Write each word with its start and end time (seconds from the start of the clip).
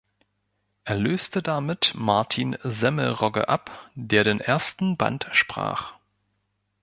Er 0.83 0.95
löste 0.95 1.43
damit 1.43 1.91
Martin 1.93 2.57
Semmelrogge 2.63 3.47
ab, 3.49 3.87
der 3.93 4.23
den 4.23 4.39
ersten 4.39 4.97
Band 4.97 5.27
sprach. 5.31 5.93